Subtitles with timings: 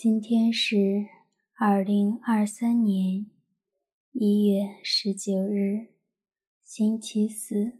[0.00, 0.76] 今天是
[1.58, 3.26] 二零二三年
[4.12, 5.88] 一月十九日，
[6.62, 7.72] 星期四。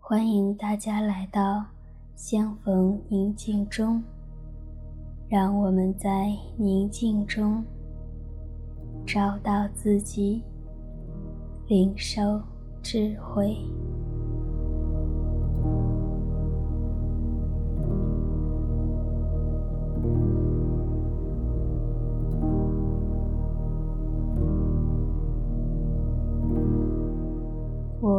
[0.00, 1.66] 欢迎大家来到
[2.16, 4.02] 相逢宁静中，
[5.28, 7.62] 让我们在宁静中
[9.06, 10.42] 找到自己，
[11.68, 12.42] 领受
[12.82, 13.54] 智慧。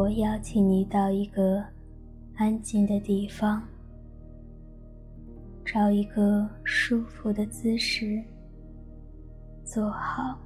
[0.06, 1.60] 我邀请你到一个
[2.36, 3.60] 安静的地方，
[5.64, 8.22] 找一个舒服的姿势，
[9.64, 10.38] 坐好，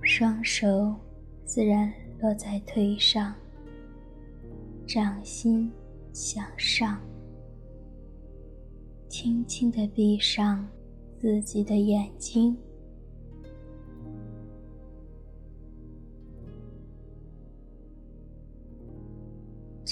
[0.00, 0.94] 双手
[1.44, 3.34] 自然落在腿上，
[4.86, 5.68] 掌心
[6.12, 7.00] 向上，
[9.08, 10.64] 轻轻地闭上
[11.18, 12.56] 自己的眼睛。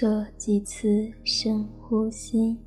[0.03, 2.59] 做几次深呼吸，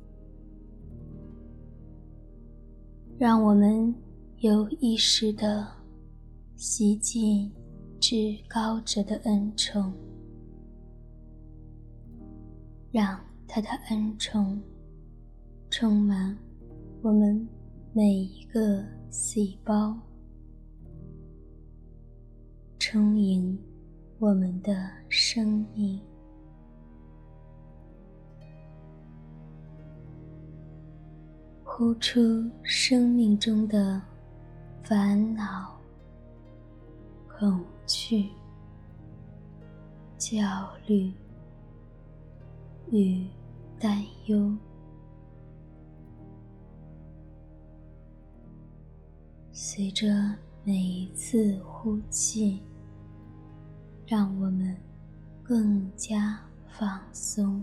[3.18, 3.94] 让我们
[4.38, 5.68] 有意识地
[6.56, 7.52] 吸进
[8.00, 8.16] 至
[8.48, 9.92] 高者的恩宠，
[12.90, 14.58] 让他的恩宠
[15.68, 16.34] 充满
[17.02, 17.46] 我们
[17.92, 19.94] 每一个细胞，
[22.78, 23.58] 充盈
[24.18, 26.00] 我们的生命。
[31.78, 34.00] 呼出生命中的
[34.82, 35.78] 烦恼、
[37.28, 38.30] 恐惧、
[40.16, 40.40] 焦
[40.86, 41.12] 虑
[42.90, 43.26] 与
[43.78, 44.56] 担忧。
[49.52, 52.62] 随着每一次呼气，
[54.06, 54.74] 让我们
[55.42, 57.62] 更加放松。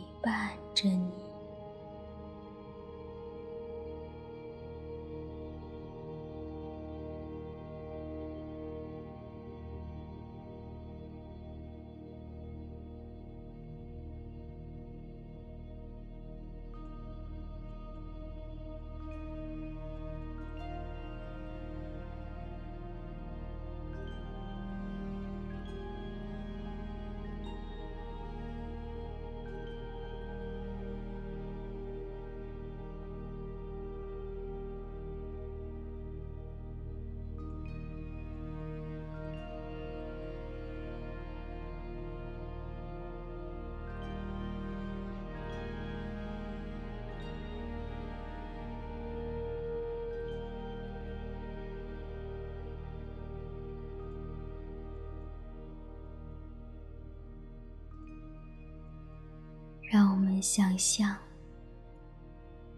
[60.41, 61.15] 想象，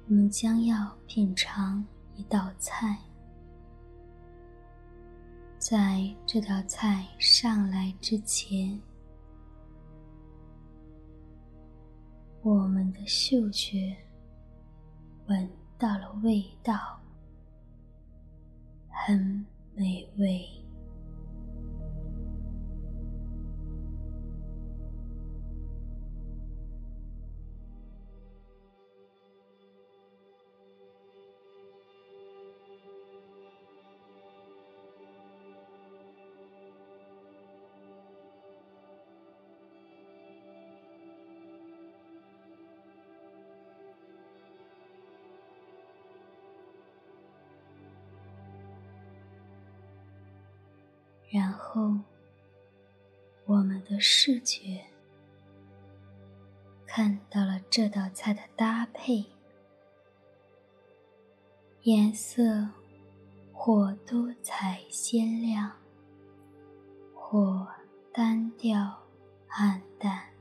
[0.07, 1.83] 我们将要品尝
[2.15, 2.97] 一道菜。
[5.57, 8.77] 在这道菜上来之前，
[12.41, 13.95] 我们的嗅觉
[15.27, 16.99] 闻到了味道，
[18.89, 20.45] 很美味，
[51.33, 51.97] 然后，
[53.45, 54.85] 我们的视觉
[56.85, 59.25] 看到了这道菜的搭配，
[61.81, 62.67] 颜色
[63.51, 65.71] 或多彩鲜亮，
[67.15, 67.67] 或
[68.13, 68.99] 单调
[69.47, 70.32] 暗淡。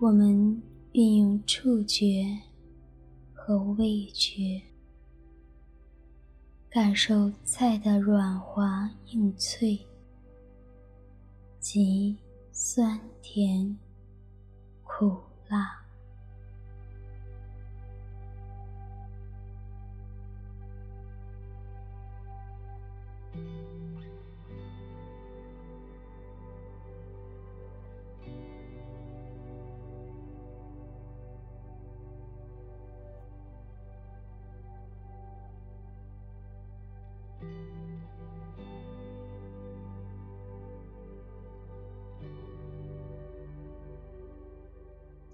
[0.00, 0.62] 我们
[0.92, 2.24] 运用触觉
[3.34, 4.62] 和味觉，
[6.70, 9.78] 感受菜的软滑硬脆，
[11.58, 12.16] 及
[12.50, 13.78] 酸甜
[14.82, 15.18] 苦
[15.48, 15.79] 辣。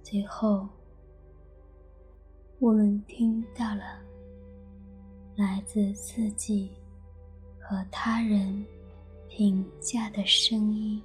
[0.08, 0.68] 最后，
[2.60, 3.82] 我们听到了
[5.34, 6.70] 来自自己
[7.58, 8.64] 和他人
[9.28, 11.02] 评价的声音。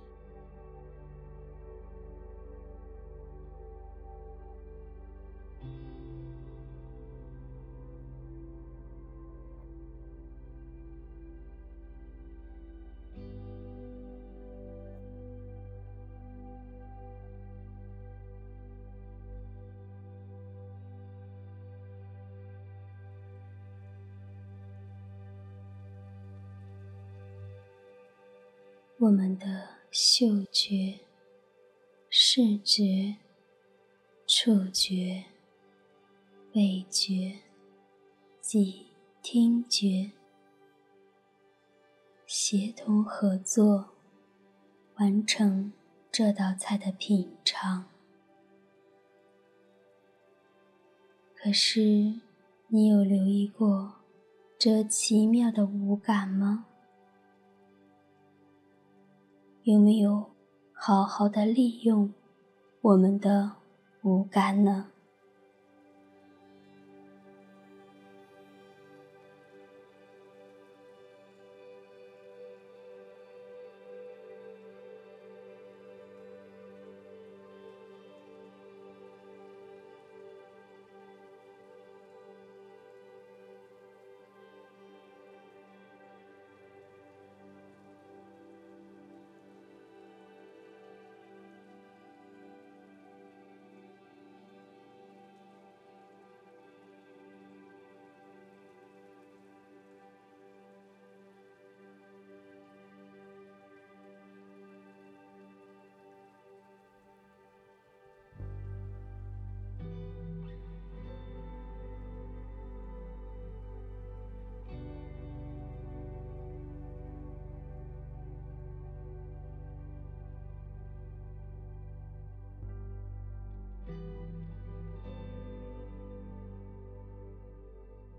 [29.02, 31.00] 我们的嗅觉、
[32.08, 33.16] 视觉、
[34.28, 35.24] 触觉、
[36.54, 37.40] 味觉
[38.40, 38.86] 及
[39.24, 40.12] 听觉
[42.28, 43.90] 协同合作，
[44.98, 45.74] 完成
[46.12, 47.86] 这道菜的品尝。
[51.36, 52.20] 可是，
[52.68, 53.96] 你有留意过
[54.60, 56.68] 这奇妙的五感吗？
[59.72, 60.26] 有没有
[60.74, 62.14] 好好的利用
[62.82, 63.52] 我们的
[64.02, 64.88] 五感呢？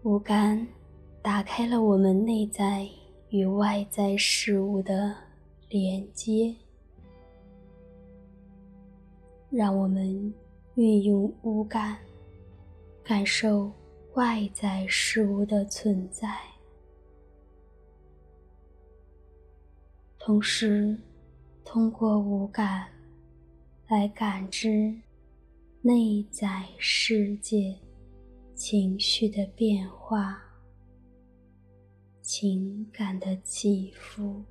[0.04, 0.66] 五感
[1.22, 2.88] 打开了我们内在
[3.28, 5.14] 与外在事物的
[5.68, 6.52] 连接，
[9.48, 10.34] 让我们
[10.74, 11.96] 运用五感
[13.04, 13.70] 感受
[14.14, 16.36] 外在事物的存在，
[20.18, 20.98] 同时
[21.64, 22.88] 通过五感
[23.86, 24.92] 来感知
[25.80, 27.78] 内在世界。
[28.64, 30.40] 情绪的变化，
[32.20, 34.44] 情感的起伏。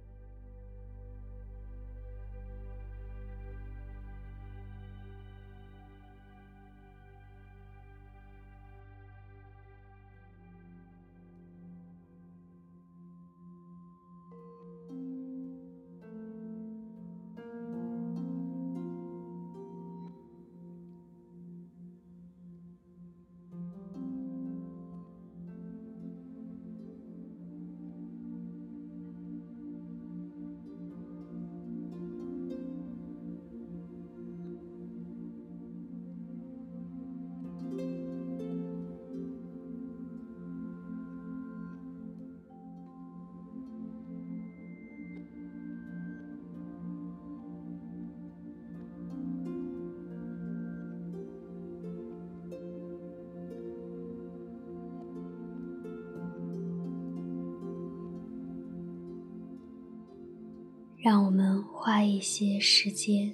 [61.03, 63.34] 让我们花一些时间，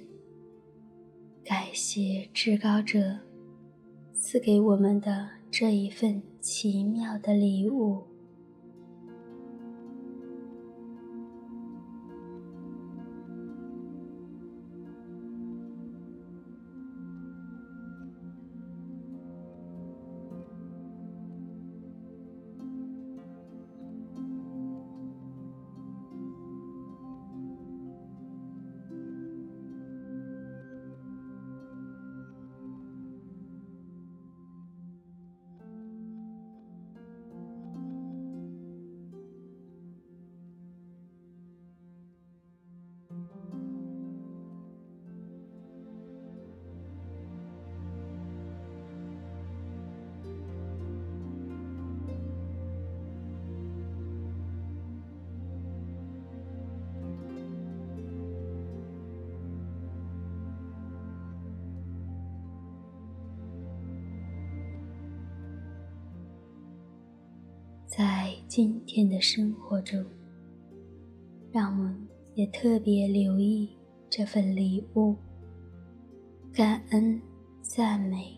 [1.44, 3.18] 感谢至高者
[4.14, 8.04] 赐给我们的这一份奇妙的礼物。
[67.88, 70.04] 在今天的生活中，
[71.50, 73.66] 让我们也特别留意
[74.10, 75.16] 这份礼物，
[76.52, 77.18] 感恩、
[77.62, 78.36] 赞美、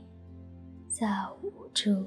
[0.86, 2.06] 造物主。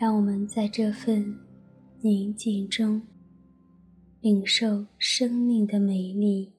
[0.00, 1.38] 让我们在这份
[2.00, 3.02] 宁静中
[4.22, 6.54] 领受生命的美丽，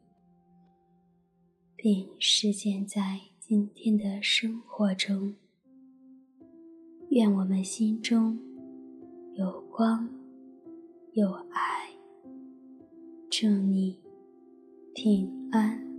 [1.75, 5.33] 并实践在今天的生活中。
[7.09, 8.37] 愿我们心中
[9.33, 10.07] 有光，
[11.13, 11.89] 有爱。
[13.31, 13.97] 祝你
[14.93, 15.90] 平安。